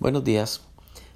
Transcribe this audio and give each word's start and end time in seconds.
Buenos 0.00 0.24
días. 0.24 0.60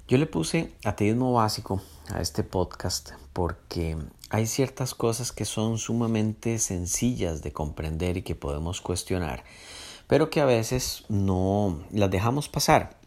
Yo 0.07 0.17
le 0.17 0.25
puse 0.25 0.71
ateísmo 0.85 1.33
básico 1.33 1.81
a 2.13 2.21
este 2.21 2.43
podcast 2.43 3.11
porque 3.33 3.97
hay 4.29 4.47
ciertas 4.47 4.95
cosas 4.95 5.33
que 5.33 5.43
son 5.43 5.77
sumamente 5.77 6.57
sencillas 6.59 7.41
de 7.43 7.51
comprender 7.51 8.15
y 8.15 8.21
que 8.21 8.35
podemos 8.35 8.79
cuestionar, 8.79 9.43
pero 10.07 10.29
que 10.29 10.39
a 10.39 10.45
veces 10.45 11.03
no 11.09 11.83
las 11.91 12.09
dejamos 12.09 12.47
pasar. 12.47 12.97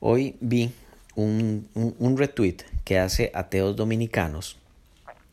Hoy 0.00 0.36
vi 0.40 0.72
un, 1.16 1.68
un, 1.74 2.16
retweet 2.16 2.64
que 2.84 2.98
hace 2.98 3.30
ateos 3.34 3.76
dominicanos 3.76 4.56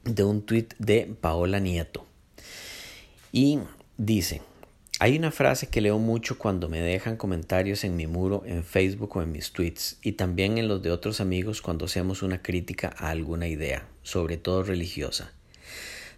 de 0.03 0.25
un 0.25 0.41
tweet 0.41 0.67
de 0.79 1.15
Paola 1.21 1.59
Nieto 1.59 2.05
y 3.31 3.59
dice, 3.97 4.41
hay 5.01 5.17
una 5.17 5.31
frase 5.31 5.65
que 5.65 5.81
leo 5.81 5.97
mucho 5.97 6.37
cuando 6.37 6.69
me 6.69 6.79
dejan 6.79 7.17
comentarios 7.17 7.83
en 7.83 7.95
mi 7.95 8.05
muro 8.05 8.43
en 8.45 8.63
Facebook 8.63 9.17
o 9.17 9.23
en 9.23 9.31
mis 9.31 9.51
tweets 9.51 9.97
y 10.03 10.11
también 10.11 10.59
en 10.59 10.67
los 10.67 10.83
de 10.83 10.91
otros 10.91 11.19
amigos 11.21 11.63
cuando 11.63 11.85
hacemos 11.85 12.21
una 12.21 12.43
crítica 12.43 12.93
a 12.95 13.09
alguna 13.09 13.47
idea, 13.47 13.87
sobre 14.03 14.37
todo 14.37 14.61
religiosa. 14.61 15.33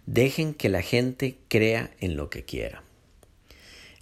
Dejen 0.04 0.52
que 0.52 0.68
la 0.68 0.82
gente 0.82 1.38
crea 1.48 1.92
en 2.00 2.18
lo 2.18 2.28
que 2.28 2.44
quiera. 2.44 2.82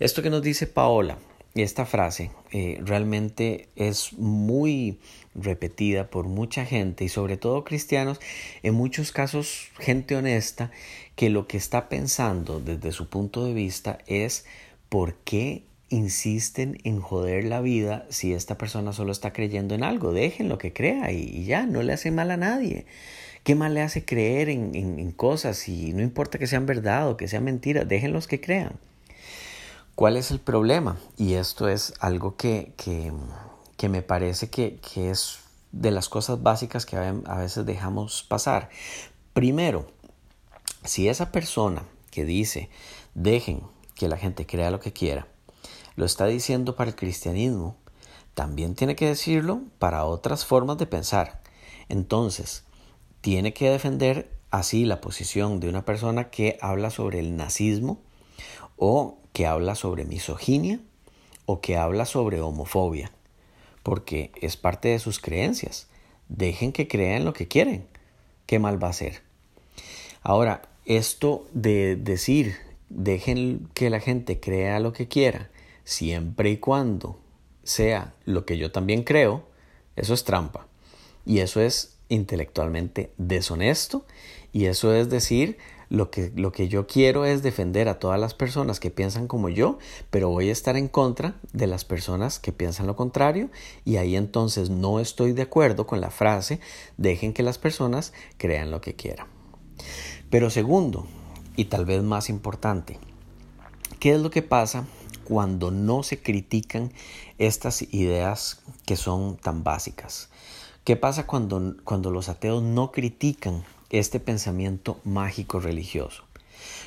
Esto 0.01 0.21
que 0.21 0.30
nos 0.30 0.43
dice 0.43 0.66
Paola, 0.66 1.16
esta 1.55 1.87
frase, 1.87 2.33
eh, 2.51 2.80
realmente 2.85 3.69
es 3.77 4.15
muy 4.15 4.99
repetida 5.37 6.10
por 6.10 6.27
mucha 6.27 6.65
gente 6.65 7.05
y 7.05 7.09
sobre 7.09 7.37
todo 7.37 7.62
cristianos, 7.62 8.19
en 8.65 8.74
muchos 8.74 9.12
casos 9.12 9.69
gente 9.79 10.16
honesta 10.16 10.73
que 11.15 11.30
lo 11.30 11.46
que 11.46 11.57
está 11.57 11.88
pensando 11.88 12.59
desde 12.59 12.91
su 12.91 13.09
punto 13.09 13.45
de 13.45 13.55
vista 13.55 13.99
es 14.09 14.45
¿por 14.92 15.14
qué 15.14 15.64
insisten 15.88 16.78
en 16.84 17.01
joder 17.01 17.45
la 17.45 17.62
vida 17.62 18.05
si 18.10 18.34
esta 18.34 18.59
persona 18.59 18.92
solo 18.92 19.10
está 19.10 19.32
creyendo 19.32 19.74
en 19.74 19.84
algo? 19.84 20.12
Dejen 20.12 20.51
lo 20.51 20.59
que 20.59 20.74
crea 20.74 21.10
y, 21.12 21.46
ya, 21.46 21.65
no 21.65 21.82
le 21.82 21.95
hace 21.95 22.10
mal 22.10 22.30
a 22.30 22.37
nadie. 22.37 22.84
¿Qué 23.43 23.54
mal 23.54 23.73
le 23.73 23.80
hace 23.80 24.04
creer 24.04 24.51
en, 24.51 24.74
en, 24.74 25.10
cosas 25.12 25.66
y 25.66 25.95
no 25.95 26.02
importa 26.02 26.38
que 26.38 26.46
sean 26.46 26.66
verdad 26.66 27.09
o 27.09 27.16
que 27.16 27.26
sean 27.26 27.45
mentiras? 27.45 27.88
Déjenlos 27.88 28.26
que 28.26 28.43
crean. 28.43 28.74
¿Cuál 29.95 30.18
es 30.18 30.30
el 30.30 30.40
problema? 30.40 30.99
Y 31.16 31.34
esto 31.34 31.71
es 31.71 31.95
algo 31.99 32.37
que, 32.37 32.74
que, 32.77 33.15
que 33.79 33.88
me 33.88 34.02
parece 34.02 34.51
que, 34.51 34.79
que, 34.93 35.09
es 35.09 35.38
de 35.73 35.90
las 35.90 36.10
cosas 36.10 36.43
básicas 36.43 36.84
que 36.84 36.96
a 36.99 37.38
veces 37.38 37.65
dejamos 37.65 38.24
pasar. 38.24 38.68
Primero, 39.32 39.87
si 40.84 41.09
esa 41.09 41.32
persona 41.32 41.82
que 42.10 42.27
dice, 42.27 42.68
dejen 43.15 43.62
que 43.95 44.09
la 44.09 44.16
gente 44.16 44.46
crea 44.46 44.71
lo 44.71 44.80
que 44.80 44.93
quiera, 44.93 45.26
lo 45.96 46.04
está 46.04 46.26
diciendo 46.26 46.76
para 46.76 46.90
el 46.90 46.96
cristianismo, 46.96 47.76
también 48.34 48.74
tiene 48.74 48.96
que 48.96 49.07
decirlo 49.07 49.60
para 49.79 50.04
otras 50.04 50.45
formas 50.45 50.79
de 50.79 50.87
pensar. 50.87 51.43
Entonces, 51.88 52.65
tiene 53.21 53.52
que 53.52 53.71
defender 53.71 54.30
así 54.51 54.84
la 54.84 55.01
posición 55.01 55.60
de 55.60 55.68
una 55.68 55.84
persona 55.84 56.30
que 56.30 56.59
habla 56.60 56.90
sobre 56.90 57.21
el 57.21 57.37
nazismo 57.37 58.01
o 58.76 59.18
que 59.32 59.46
habla 59.46 59.74
sobre 59.74 60.04
misoginia 60.04 60.80
o 61.46 61.60
que 61.60 61.77
habla 61.77 62.06
sobre 62.06 62.40
homofobia, 62.40 63.12
porque 63.82 64.32
es 64.41 64.56
parte 64.56 64.88
de 64.88 64.99
sus 64.99 65.19
creencias. 65.19 65.88
Dejen 66.28 66.72
que 66.72 66.88
crean 66.88 67.25
lo 67.25 67.32
que 67.32 67.49
quieren. 67.49 67.87
¿Qué 68.47 68.59
mal 68.59 68.82
va 68.82 68.88
a 68.88 68.94
ser? 68.94 69.22
Ahora, 70.22 70.62
esto 70.84 71.47
de 71.53 71.97
decir 71.97 72.56
dejen 72.94 73.69
que 73.75 73.91
la 73.91 74.00
gente 74.00 74.41
crea 74.41 74.81
lo 74.81 74.93
que 74.93 75.09
quiera, 75.09 75.50
siempre 75.84 76.50
y 76.50 76.59
cuando 76.59 77.19
sea 77.62 78.15
lo 78.25 78.44
que 78.44 78.59
yo 78.59 78.72
también 78.72 79.03
creo, 79.03 79.44
eso 79.97 80.15
es 80.15 80.25
trampa. 80.25 80.66
Y 81.25 81.38
eso 81.38 81.60
es 81.60 81.97
intelectualmente 82.09 83.12
deshonesto. 83.16 84.04
Y 84.53 84.66
eso 84.66 84.94
es 84.94 85.09
decir, 85.09 85.59
lo 85.88 86.10
que, 86.10 86.32
lo 86.34 86.53
que 86.53 86.69
yo 86.69 86.87
quiero 86.87 87.25
es 87.25 87.43
defender 87.43 87.89
a 87.89 87.99
todas 87.99 88.19
las 88.19 88.34
personas 88.34 88.81
que 88.81 88.91
piensan 88.91 89.28
como 89.28 89.49
yo, 89.49 89.78
pero 90.11 90.28
voy 90.28 90.49
a 90.49 90.53
estar 90.53 90.77
en 90.77 90.88
contra 90.88 91.37
de 91.53 91.67
las 91.67 91.84
personas 91.84 92.38
que 92.38 92.53
piensan 92.53 92.87
lo 92.87 92.97
contrario. 92.97 93.50
Y 93.84 93.97
ahí 93.97 94.17
entonces 94.17 94.71
no 94.71 95.00
estoy 95.00 95.33
de 95.33 95.43
acuerdo 95.43 95.87
con 95.87 96.00
la 96.00 96.11
frase, 96.11 96.61
dejen 96.97 97.33
que 97.33 97.43
las 97.43 97.59
personas 97.59 98.12
crean 98.37 98.71
lo 98.71 98.81
que 98.81 98.94
quieran. 98.94 99.27
Pero 100.31 100.50
segundo, 100.50 101.06
y 101.57 101.67
tal 101.67 101.85
vez 101.85 102.03
más 102.03 102.29
importante, 102.29 102.99
¿qué 103.99 104.13
es 104.13 104.21
lo 104.21 104.31
que 104.31 104.43
pasa 104.43 104.87
cuando 105.25 105.71
no 105.71 106.03
se 106.03 106.23
critican 106.23 106.93
estas 107.39 107.83
ideas 107.93 108.63
que 108.87 108.97
son 108.97 109.37
tan 109.37 109.65
básicas? 109.65 110.31
¿Qué 110.85 110.97
pasa 110.97 111.27
cuando, 111.27 111.77
cuando 111.85 112.11
los 112.11 112.29
ateos 112.29 112.62
no 112.62 112.91
critican 112.91 113.65
este 113.91 114.19
pensamiento 114.19 115.01
mágico 115.05 115.61
religioso? 115.61 116.25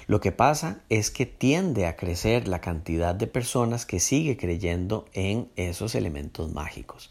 Lo 0.08 0.20
que 0.20 0.32
pasa 0.32 0.82
es 0.90 1.10
que 1.10 1.26
tiende 1.26 1.86
a 1.86 1.96
crecer 1.96 2.48
la 2.48 2.62
cantidad 2.62 3.16
de 3.16 3.28
personas 3.28 3.86
que 3.86 4.00
sigue 4.00 4.38
creyendo 4.38 5.06
en 5.14 5.50
esos 5.56 5.96
elementos 5.96 6.52
mágicos. 6.54 7.10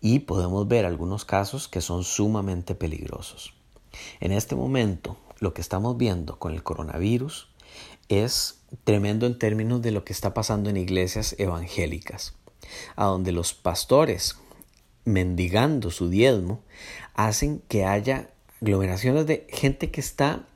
Y 0.00 0.20
podemos 0.20 0.66
ver 0.66 0.86
algunos 0.86 1.24
casos 1.24 1.68
que 1.68 1.80
son 1.80 2.04
sumamente 2.04 2.74
peligrosos. 2.74 3.52
En 4.20 4.32
este 4.32 4.56
momento, 4.56 5.16
lo 5.42 5.54
que 5.54 5.60
estamos 5.60 5.98
viendo 5.98 6.38
con 6.38 6.54
el 6.54 6.62
coronavirus 6.62 7.48
es 8.08 8.60
tremendo 8.84 9.26
en 9.26 9.40
términos 9.40 9.82
de 9.82 9.90
lo 9.90 10.04
que 10.04 10.12
está 10.12 10.34
pasando 10.34 10.70
en 10.70 10.76
iglesias 10.76 11.34
evangélicas, 11.36 12.34
a 12.94 13.06
donde 13.06 13.32
los 13.32 13.52
pastores, 13.52 14.36
mendigando 15.04 15.90
su 15.90 16.08
diezmo, 16.08 16.62
hacen 17.14 17.60
que 17.66 17.84
haya 17.84 18.30
aglomeraciones 18.60 19.26
de 19.26 19.48
gente 19.50 19.90
que 19.90 20.00
está 20.00 20.46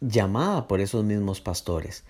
llamada 0.00 0.68
por 0.68 0.80
esos 0.80 1.04
mismos 1.04 1.42
pastores. 1.42 2.04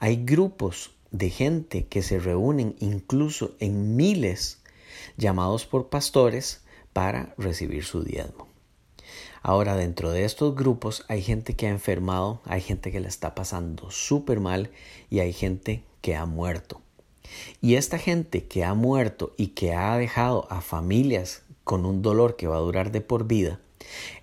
Hay 0.00 0.22
grupos 0.22 0.90
de 1.12 1.30
gente 1.30 1.86
que 1.86 2.02
se 2.02 2.18
reúnen 2.18 2.76
incluso 2.80 3.56
en 3.58 3.96
miles 3.96 4.58
llamados 5.16 5.64
por 5.64 5.88
pastores 5.88 6.60
para 6.92 7.34
recibir 7.38 7.86
su 7.86 8.04
diezmo. 8.04 8.49
Ahora, 9.42 9.76
dentro 9.76 10.10
de 10.10 10.24
estos 10.24 10.54
grupos 10.54 11.04
hay 11.08 11.22
gente 11.22 11.54
que 11.54 11.66
ha 11.66 11.70
enfermado, 11.70 12.42
hay 12.44 12.60
gente 12.60 12.92
que 12.92 13.00
le 13.00 13.08
está 13.08 13.34
pasando 13.34 13.90
súper 13.90 14.40
mal 14.40 14.70
y 15.08 15.20
hay 15.20 15.32
gente 15.32 15.82
que 16.02 16.14
ha 16.14 16.26
muerto. 16.26 16.80
Y 17.60 17.76
esta 17.76 17.98
gente 17.98 18.44
que 18.44 18.64
ha 18.64 18.74
muerto 18.74 19.32
y 19.36 19.48
que 19.48 19.72
ha 19.72 19.96
dejado 19.96 20.46
a 20.50 20.60
familias 20.60 21.42
con 21.64 21.86
un 21.86 22.02
dolor 22.02 22.36
que 22.36 22.48
va 22.48 22.56
a 22.56 22.60
durar 22.60 22.90
de 22.92 23.00
por 23.00 23.26
vida, 23.26 23.60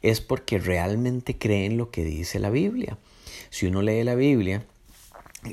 es 0.01 0.22
porque 0.22 0.59
realmente 0.59 1.38
creen 1.38 1.78
lo 1.78 1.91
que 1.91 2.03
dice 2.03 2.39
la 2.39 2.49
Biblia. 2.49 2.97
Si 3.49 3.66
uno 3.66 3.81
lee 3.81 4.03
la 4.03 4.16
Biblia, 4.16 4.66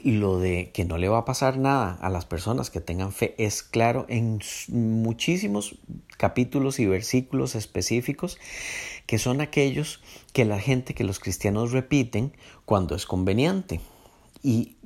lo 0.03 0.39
de 0.39 0.71
que 0.73 0.85
no 0.85 0.99
le 0.99 1.09
va 1.09 1.19
a 1.19 1.25
pasar 1.25 1.59
nada 1.59 1.99
a 2.01 2.11
las 2.11 2.25
personas 2.25 2.71
que 2.71 2.81
tengan 2.81 3.13
fe 3.13 3.35
es 3.39 3.63
claro 3.63 4.07
en 4.09 4.41
muchísimos 4.69 5.77
capítulos 6.17 6.81
y 6.81 6.87
versículos 6.87 7.55
específicos 7.55 8.39
que 9.07 9.19
son 9.19 9.41
aquellos 9.41 10.01
que 10.33 10.45
la 10.45 10.59
gente, 10.59 10.95
que 10.95 11.05
los 11.05 11.21
cristianos 11.21 11.73
repiten 11.73 12.33
cuando 12.65 12.95
es 12.95 13.07
conveniente. 13.07 13.81
Y 14.43 14.77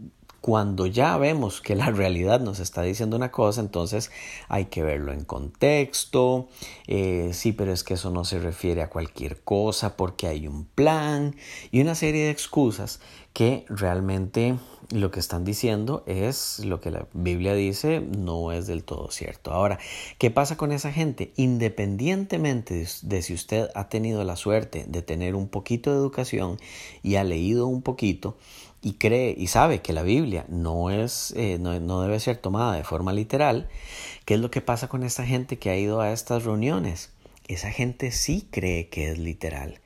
cuando 0.41 0.87
ya 0.87 1.17
vemos 1.19 1.61
que 1.61 1.75
la 1.75 1.91
realidad 1.91 2.41
nos 2.41 2.61
está 2.61 2.83
diciendo 2.83 3.17
una 3.17 3.31
cosa, 3.31 3.61
entonces 3.61 4.11
hay 4.49 4.67
que 4.67 4.83
verlo 4.83 5.13
en 5.13 5.25
contexto. 5.25 6.49
Eh, 6.87 7.31
sí, 7.33 7.53
pero 7.53 7.73
es 7.73 7.85
que 7.85 7.95
eso 7.95 8.11
no 8.11 8.25
se 8.25 8.39
refiere 8.39 8.83
a 8.83 8.91
cualquier 8.91 9.43
cosa 9.43 9.97
porque 9.97 10.27
hay 10.27 10.47
un 10.47 10.65
plan 10.65 11.35
y 11.71 11.81
una 11.81 11.95
serie 11.95 12.25
de 12.25 12.31
excusas 12.31 13.01
que 13.33 13.65
realmente 13.69 14.57
lo 14.91 15.11
que 15.11 15.21
están 15.21 15.45
diciendo 15.45 16.03
es 16.07 16.61
lo 16.61 16.81
que 16.81 16.91
la 16.91 17.07
Biblia 17.13 17.55
dice, 17.55 18.01
no 18.01 18.53
es 18.53 18.67
del 18.67 18.85
todo 18.85 19.11
cierto. 19.11 19.53
Ahora, 19.53 19.79
¿qué 20.19 20.31
pasa 20.31 20.57
con 20.57 20.73
esa 20.73 20.93
gente? 20.93 21.33
Independientemente 21.37 22.87
de, 23.03 23.23
si 23.23 23.35
usted 23.35 23.69
ha 23.75 23.89
tenido 23.89 24.25
la 24.25 24.37
suerte 24.37 24.87
de 24.89 25.03
tener 25.03 25.35
un 25.35 25.49
poquito 25.49 25.91
de 25.91 25.99
educación 25.99 26.59
y 27.03 27.17
ha 27.17 27.25
leído 27.25 27.67
un 27.67 27.83
poquito 27.83 28.39
y 28.81 28.95
cree 28.95 29.35
y 29.37 29.49
sabe 29.49 29.83
que 29.83 29.93
la 29.93 30.03
Biblia 30.03 30.47
no 30.49 30.91
es, 30.91 31.35
eh, 31.37 31.59
no, 31.61 31.79
no 31.81 32.01
debe 32.01 32.19
ser 32.21 32.39
tomada 32.39 32.75
de 32.75 32.85
forma 32.85 33.13
literal, 33.13 33.69
¿qué 34.25 34.35
es 34.35 34.41
lo 34.41 34.51
que 34.51 34.63
pasa 34.63 34.89
con 34.89 35.03
esa 35.03 35.27
gente 35.27 35.59
que 35.59 35.71
ha 35.71 35.77
ido 35.77 36.01
a 36.01 36.13
estas 36.13 36.45
reuniones? 36.45 37.11
Esa 37.47 37.71
gente 37.71 38.11
sí 38.11 38.47
cree 38.51 38.89
que 38.89 39.11
es 39.11 39.19
literal 39.19 39.81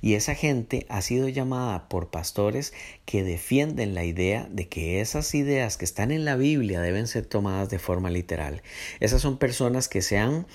y 0.00 0.14
esa 0.14 0.34
gente 0.34 0.86
ha 0.88 1.02
sido 1.02 1.28
llamada 1.28 1.88
por 1.88 2.10
pastores 2.10 2.72
que 3.04 3.22
defienden 3.22 3.94
la 3.94 4.04
idea 4.04 4.48
de 4.50 4.68
que 4.68 5.00
esas 5.00 5.34
ideas 5.34 5.76
que 5.76 5.84
están 5.84 6.10
en 6.10 6.24
la 6.24 6.36
Biblia 6.36 6.80
deben 6.80 7.06
ser 7.06 7.26
tomadas 7.26 7.70
de 7.70 7.78
forma 7.78 8.10
literal. 8.10 8.62
Esas 9.00 9.22
son 9.22 9.38
personas 9.38 9.88
que 9.88 10.02
se 10.02 10.18
han 10.18 10.46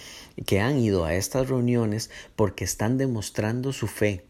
que 0.45 0.59
han 0.59 0.79
ido 0.79 1.05
a 1.05 1.15
estas 1.15 1.49
reuniones 1.49 2.09
porque 2.35 2.63
están 2.63 2.97
demostrando 2.97 3.73
su 3.73 3.87
fe. 3.87 4.25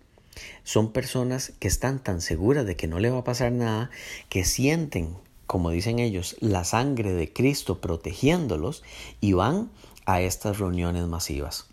Son 0.63 0.91
personas 0.91 1.53
que 1.59 1.67
están 1.67 2.01
tan 2.01 2.21
seguras 2.21 2.65
de 2.65 2.75
que 2.75 2.87
no 2.87 2.99
le 2.99 3.09
va 3.09 3.19
a 3.19 3.23
pasar 3.23 3.51
nada 3.51 3.89
que 4.29 4.45
sienten, 4.45 5.15
como 5.45 5.71
dicen 5.71 5.99
ellos, 5.99 6.37
la 6.39 6.63
sangre 6.63 7.13
de 7.13 7.31
Cristo 7.31 7.81
protegiéndolos 7.81 8.83
y 9.19 9.33
van 9.33 9.69
a 10.05 10.21
estas 10.21 10.59
reuniones 10.59 11.05
masivas 11.05 11.68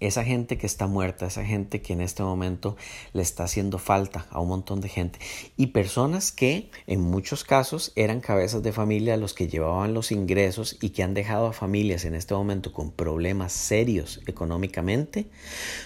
esa 0.00 0.24
gente 0.24 0.58
que 0.58 0.66
está 0.66 0.86
muerta, 0.86 1.26
esa 1.26 1.44
gente 1.44 1.80
que 1.80 1.92
en 1.92 2.00
este 2.00 2.22
momento 2.22 2.76
le 3.12 3.22
está 3.22 3.44
haciendo 3.44 3.78
falta 3.78 4.26
a 4.30 4.40
un 4.40 4.48
montón 4.48 4.80
de 4.80 4.88
gente 4.88 5.18
y 5.56 5.68
personas 5.68 6.32
que 6.32 6.70
en 6.86 7.00
muchos 7.00 7.44
casos 7.44 7.92
eran 7.96 8.20
cabezas 8.20 8.62
de 8.62 8.72
familia 8.72 9.16
los 9.16 9.32
que 9.32 9.48
llevaban 9.48 9.94
los 9.94 10.12
ingresos 10.12 10.76
y 10.80 10.90
que 10.90 11.02
han 11.02 11.14
dejado 11.14 11.46
a 11.46 11.52
familias 11.52 12.04
en 12.04 12.14
este 12.14 12.34
momento 12.34 12.72
con 12.72 12.90
problemas 12.90 13.52
serios 13.52 14.20
económicamente, 14.26 15.28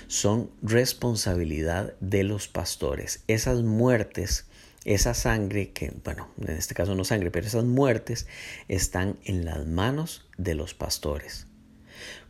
son 0.09 0.51
responsabilidad 0.62 1.95
de 2.01 2.25
los 2.25 2.49
pastores. 2.49 3.23
Esas 3.29 3.62
muertes 3.62 4.47
esa 4.87 5.12
sangre, 5.12 5.73
que 5.73 5.93
bueno, 6.05 6.29
en 6.41 6.57
este 6.57 6.75
caso 6.75 6.95
no 6.95 7.05
sangre, 7.05 7.31
pero 7.31 7.47
esas 7.47 7.65
muertes 7.65 8.27
están 8.67 9.19
en 9.25 9.45
las 9.45 9.67
manos 9.67 10.27
de 10.39 10.55
los 10.55 10.73
pastores 10.73 11.50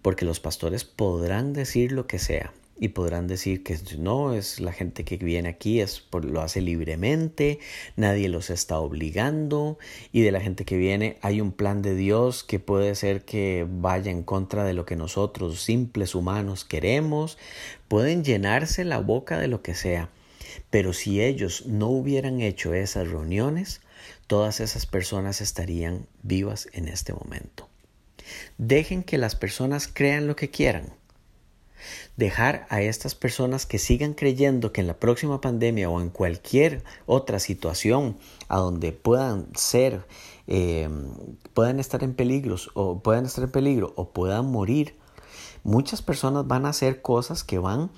porque 0.03 0.25
los 0.25 0.41
pastores 0.41 0.85
podrán 0.85 1.53
decir 1.53 1.93
lo 1.93 2.07
que 2.07 2.19
sea 2.19 2.53
y 2.81 2.89
podrán 2.89 3.29
decir 3.29 3.63
que 3.63 3.79
no 3.99 4.33
es 4.33 4.59
la 4.59 4.73
gente 4.73 5.05
que 5.05 5.19
viene 5.19 5.51
aquí 5.51 5.81
es 5.81 6.01
por, 6.01 6.25
lo 6.25 6.41
hace 6.41 6.63
libremente 6.63 7.61
nadie 7.95 8.31
los 8.31 8.49
está 8.49 8.81
obligando 8.81 9.79
y 10.13 10.23
de 10.23 10.33
la 10.33 10.41
gente 10.41 10.65
que 10.65 10.79
viene 10.79 11.19
hay 11.21 11.43
un 11.43 11.53
plan 11.53 11.83
de 11.83 11.95
Dios 11.95 12.43
que 12.43 12.59
puede 12.59 12.95
ser 12.95 13.25
que 13.27 13.67
vaya 13.69 14.11
en 14.11 14.23
contra 14.23 14.65
de 14.65 14.73
lo 14.73 14.87
que 14.87 14.97
nosotros 14.97 15.61
simples 15.61 16.15
humanos 16.15 16.65
queremos. 16.65 17.37
Pueden 17.89 18.25
llenarse 18.25 18.85
la 18.85 18.99
boca 18.99 19.39
de 19.39 19.49
lo 19.49 19.63
que 19.63 19.75
sea 19.75 20.09
pero 20.71 20.93
si 20.93 21.21
ellos 21.21 21.67
no 21.67 21.89
hubieran 21.89 22.41
hecho 22.41 22.73
esas 22.75 23.09
reuniones 23.09 23.83
todas 24.27 24.61
esas 24.61 24.87
personas 24.87 25.41
estarían 25.41 26.07
vivas 26.23 26.69
en 26.73 26.89
este 26.89 27.13
momento 27.13 27.70
Dejen 28.59 29.03
que 29.03 29.19
las 29.19 29.37
personas 29.37 29.89
crean 29.93 30.27
lo 30.27 30.37
que 30.37 30.51
quieran. 30.51 30.93
Dejar 32.17 32.67
a 32.69 32.83
estas 32.83 33.15
personas 33.15 33.65
que 33.65 33.79
sigan 33.79 34.13
creyendo 34.13 34.73
que 34.73 34.83
en 34.83 34.87
la 34.87 34.99
próxima 34.99 35.41
pandemia 35.41 35.89
o 35.89 36.01
en 36.01 36.11
cualquier 36.11 36.85
otra 37.07 37.39
situación 37.39 38.19
a 38.49 38.59
donde 38.59 38.93
puedan 38.93 39.49
ser, 39.55 40.07
eh, 40.47 40.89
puedan 41.55 41.81
estar 41.81 42.03
en 42.05 42.15
peligros 42.15 42.71
o 42.75 43.03
puedan 43.03 43.25
estar 43.25 43.45
en 43.45 43.51
peligro 43.51 43.95
o 43.97 44.11
puedan 44.11 44.47
morir, 44.47 44.97
muchas 45.63 46.03
personas 46.03 46.47
van 46.47 46.67
a 46.67 46.71
hacer 46.71 47.01
cosas 47.01 47.45
que 47.45 47.59
van 47.59 47.91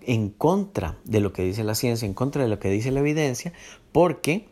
en 0.00 0.30
contra 0.30 0.96
de 1.04 1.20
lo 1.20 1.32
que 1.32 1.42
dice 1.42 1.64
la 1.64 1.74
ciencia, 1.74 2.06
en 2.06 2.14
contra 2.14 2.42
de 2.42 2.48
lo 2.48 2.58
que 2.58 2.70
dice 2.70 2.90
la 2.90 3.00
evidencia, 3.00 3.52
porque 3.92 4.48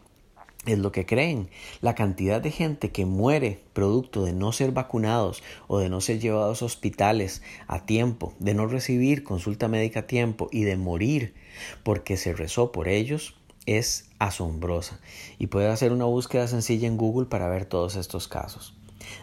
es 0.66 0.78
lo 0.78 0.92
que 0.92 1.06
creen. 1.06 1.48
La 1.80 1.94
cantidad 1.94 2.40
de 2.40 2.50
gente 2.50 2.90
que 2.90 3.06
muere 3.06 3.60
producto 3.72 4.24
de 4.24 4.32
no 4.32 4.52
ser 4.52 4.72
vacunados 4.72 5.42
o 5.66 5.78
de 5.78 5.88
no 5.88 6.00
ser 6.00 6.20
llevados 6.20 6.62
a 6.62 6.64
hospitales 6.64 7.42
a 7.66 7.86
tiempo, 7.86 8.34
de 8.38 8.54
no 8.54 8.66
recibir 8.66 9.24
consulta 9.24 9.68
médica 9.68 10.00
a 10.00 10.06
tiempo 10.06 10.48
y 10.52 10.64
de 10.64 10.76
morir 10.76 11.34
porque 11.82 12.16
se 12.16 12.32
rezó 12.32 12.72
por 12.72 12.88
ellos 12.88 13.36
es 13.66 14.10
asombrosa. 14.18 15.00
Y 15.38 15.46
puede 15.46 15.68
hacer 15.68 15.92
una 15.92 16.04
búsqueda 16.04 16.46
sencilla 16.48 16.86
en 16.86 16.96
Google 16.96 17.26
para 17.26 17.48
ver 17.48 17.64
todos 17.64 17.96
estos 17.96 18.28
casos. 18.28 18.74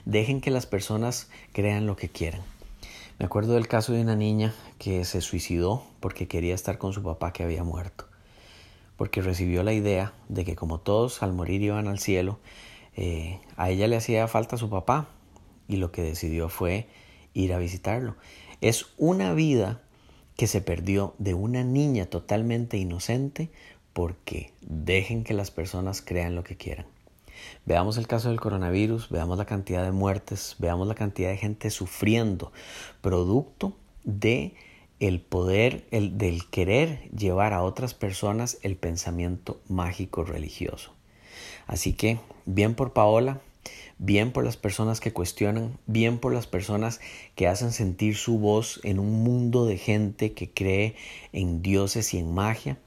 Dejen 0.06 0.42
que 0.42 0.52
las 0.52 0.66
personas 0.66 1.30
crean 1.54 1.86
lo 1.86 1.96
que 1.96 2.10
quieran. 2.10 2.42
Me 3.20 3.26
acuerdo 3.26 3.54
del 3.54 3.68
caso 3.68 3.94
de 3.94 4.02
una 4.02 4.16
niña 4.16 4.54
que 4.80 5.06
se 5.06 5.22
suicidó 5.22 5.84
porque 6.00 6.28
quería 6.28 6.56
estar 6.56 6.80
con 6.80 6.92
su 6.92 7.04
papá 7.04 7.34
que 7.34 7.44
había 7.44 7.64
muerto 7.64 8.11
porque 9.02 9.24
recibió 9.24 9.64
la 9.64 9.74
idea 9.74 10.14
de 10.30 10.46
que 10.46 10.56
como 10.56 10.80
todos 10.80 11.24
al 11.24 11.34
morir 11.34 11.64
iban 11.64 11.88
al 11.88 11.98
cielo, 11.98 12.38
eh, 12.96 13.40
a 13.58 13.72
ella 13.72 13.88
le 13.88 13.96
hacía 13.96 14.28
falta 14.28 14.58
su 14.58 14.70
papá 14.70 15.10
y 15.68 15.78
lo 15.78 15.92
que 15.92 16.04
decidió 16.04 16.50
fue 16.50 16.88
ir 17.34 17.52
a 17.52 17.58
visitarlo. 17.58 18.16
Es 18.62 18.94
una 19.00 19.34
vida 19.34 19.82
que 20.38 20.46
se 20.46 20.62
perdió 20.62 21.16
de 21.18 21.34
una 21.34 21.64
niña 21.64 22.06
totalmente 22.06 22.78
inocente 22.78 23.50
porque 23.92 24.54
dejen 24.62 25.24
que 25.24 25.34
las 25.34 25.50
personas 25.50 26.04
crean 26.04 26.36
lo 26.36 26.44
que 26.44 26.56
quieran. 26.56 26.86
Veamos 27.66 27.98
el 27.98 28.06
caso 28.06 28.30
del 28.30 28.40
coronavirus, 28.40 29.10
veamos 29.10 29.40
la 29.40 29.46
cantidad 29.46 29.84
de 29.84 29.92
muertes, 29.92 30.58
veamos 30.60 30.88
la 30.88 30.94
cantidad 30.94 31.32
de 31.32 31.38
gente 31.38 31.72
sufriendo 31.72 32.52
producto 33.02 33.76
de 34.04 34.54
el 35.02 35.20
poder 35.20 35.84
el, 35.90 36.18
del 36.20 36.48
querer 36.48 37.10
llevar 37.10 37.54
a 37.54 37.64
otras 37.64 37.96
personas 37.96 38.60
el 38.62 38.78
pensamiento 38.78 39.60
mágico 39.68 40.24
religioso. 40.24 40.94
Así 41.66 41.94
que 41.94 42.20
bien 42.46 42.76
por 42.76 42.94
Paola, 42.94 43.42
bien 43.98 44.32
por 44.32 44.46
las 44.46 44.58
personas 44.58 45.00
que 45.00 45.12
cuestionan, 45.12 45.80
bien 45.88 46.20
por 46.20 46.34
las 46.34 46.46
personas 46.46 47.02
que 47.36 47.48
hacen 47.48 47.72
sentir 47.72 48.16
su 48.16 48.38
voz 48.38 48.80
en 48.84 49.00
un 49.00 49.24
mundo 49.24 49.66
de 49.66 49.78
gente 49.78 50.34
que 50.34 50.52
cree 50.52 50.96
en 51.34 51.64
dioses 51.64 52.14
y 52.14 52.20
en 52.20 52.32
magia. 52.32 52.78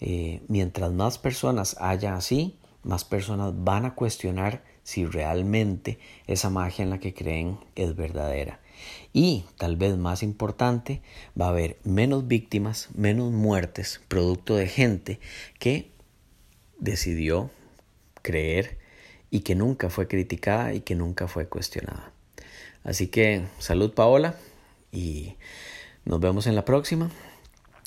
Eh, 0.00 0.40
mientras 0.46 0.92
más 0.92 1.18
personas 1.18 1.76
haya 1.80 2.14
así, 2.14 2.56
más 2.84 3.04
personas 3.04 3.52
van 3.56 3.86
a 3.86 3.96
cuestionar 3.96 4.62
si 4.84 5.04
realmente 5.04 5.98
esa 6.28 6.48
magia 6.48 6.84
en 6.84 6.90
la 6.90 7.00
que 7.00 7.12
creen 7.12 7.58
es 7.74 7.96
verdadera. 7.96 8.60
Y, 9.12 9.44
tal 9.58 9.76
vez 9.76 9.96
más 9.96 10.22
importante, 10.22 11.02
va 11.40 11.46
a 11.46 11.50
haber 11.50 11.78
menos 11.84 12.28
víctimas, 12.28 12.88
menos 12.94 13.32
muertes, 13.32 14.00
producto 14.08 14.56
de 14.56 14.66
gente 14.68 15.20
que 15.58 15.90
decidió 16.78 17.50
creer 18.22 18.78
y 19.30 19.40
que 19.40 19.54
nunca 19.54 19.90
fue 19.90 20.08
criticada 20.08 20.74
y 20.74 20.80
que 20.80 20.94
nunca 20.94 21.28
fue 21.28 21.48
cuestionada. 21.48 22.12
Así 22.84 23.08
que 23.08 23.46
salud 23.58 23.92
Paola 23.92 24.34
y 24.90 25.36
nos 26.04 26.20
vemos 26.20 26.46
en 26.46 26.56
la 26.56 26.64
próxima. 26.64 27.10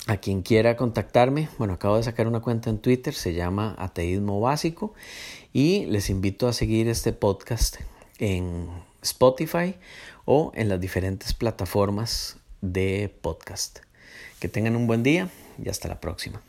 A 0.05 0.17
quien 0.17 0.41
quiera 0.41 0.75
contactarme, 0.75 1.47
bueno, 1.57 1.75
acabo 1.75 1.95
de 1.95 2.03
sacar 2.03 2.27
una 2.27 2.41
cuenta 2.41 2.69
en 2.69 2.79
Twitter, 2.79 3.13
se 3.13 3.33
llama 3.33 3.73
Ateísmo 3.77 4.41
Básico 4.41 4.93
y 5.53 5.85
les 5.85 6.09
invito 6.09 6.49
a 6.49 6.53
seguir 6.53 6.89
este 6.89 7.13
podcast 7.13 7.77
en 8.19 8.67
Spotify 9.01 9.75
o 10.25 10.51
en 10.55 10.69
las 10.69 10.79
diferentes 10.79 11.33
plataformas 11.33 12.37
de 12.61 13.13
podcast. 13.21 13.79
Que 14.39 14.47
tengan 14.49 14.75
un 14.75 14.87
buen 14.87 15.03
día 15.03 15.29
y 15.63 15.69
hasta 15.69 15.87
la 15.87 15.99
próxima. 15.99 16.41